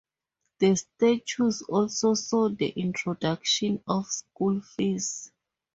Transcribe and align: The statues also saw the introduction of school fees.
The 0.57 0.77
statues 0.77 1.61
also 1.61 2.15
saw 2.15 2.49
the 2.49 2.69
introduction 2.69 3.83
of 3.87 4.07
school 4.07 4.59
fees. 4.59 5.31